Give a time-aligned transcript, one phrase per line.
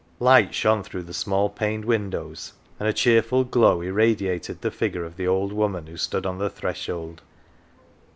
[0.19, 5.15] Light shone through the small paned windows and a cheerful glow irradiated the figure of
[5.15, 7.21] the old woman who stood on the threshold.